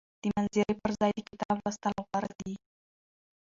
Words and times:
د 0.21 0.23
مناظرې 0.35 0.73
پر 0.83 0.91
ځای 0.99 1.11
د 1.15 1.19
کتاب 1.29 1.55
لوستل 1.63 1.93
غوره 2.07 2.31
دي. 2.39 2.53